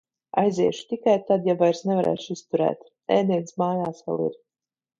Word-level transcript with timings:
Aiziešu 0.43 0.87
tikai 0.93 1.13
tad, 1.27 1.45
ja 1.49 1.55
vairs 1.59 1.83
nevarēšu 1.91 2.35
izturēt. 2.39 2.83
Ēdiens 3.19 3.57
mājās 3.65 4.05
vēl 4.09 4.29
ir. 4.31 4.45